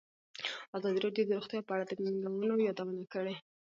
[0.77, 3.35] ازادي راډیو د روغتیا په اړه د ننګونو یادونه کړې.